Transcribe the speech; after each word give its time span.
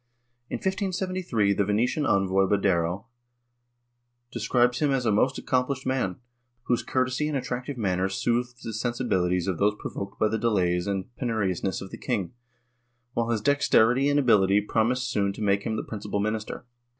In 0.49 0.55
1573, 0.55 1.53
the 1.53 1.63
Venitian 1.63 2.07
envoy 2.09 2.47
Badoero 2.47 3.05
describes 4.31 4.79
him 4.79 4.89
as 4.89 5.05
a 5.05 5.11
most 5.11 5.37
accomplished 5.37 5.85
man, 5.85 6.15
whose 6.63 6.81
courtesy 6.81 7.27
and 7.27 7.37
attractive 7.37 7.77
manners 7.77 8.15
soothed 8.15 8.63
the 8.63 8.73
sensibilities 8.73 9.47
of 9.47 9.59
those 9.59 9.75
provoked 9.77 10.19
by 10.19 10.27
the 10.27 10.39
delays 10.39 10.87
and 10.87 11.15
penuriousness 11.17 11.81
of 11.83 11.91
the 11.91 11.99
king, 11.99 12.33
vvhile 13.15 13.31
his 13.31 13.41
dexterity 13.41 14.09
and 14.09 14.19
ability 14.19 14.59
promised 14.59 15.07
soon 15.07 15.33
to 15.33 15.43
make 15.43 15.67
him 15.67 15.75
the 15.75 15.83
principal 15.83 16.19
minister. 16.19 16.65